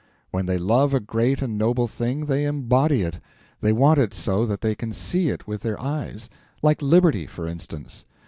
When 0.31 0.47
they 0.47 0.57
love 0.57 0.95
a 0.95 0.99
great 0.99 1.43
and 1.43 1.59
noble 1.59 1.87
thing, 1.87 2.25
they 2.25 2.45
embody 2.45 3.03
it—they 3.03 3.71
want 3.71 3.99
it 3.99 4.15
so 4.15 4.47
that 4.47 4.61
they 4.61 4.73
can 4.73 4.93
see 4.93 5.29
it 5.29 5.45
with 5.47 5.61
their 5.61 5.79
eyes; 5.79 6.27
like 6.63 6.81
liberty, 6.81 7.27
for 7.27 7.47
instance. 7.47 8.05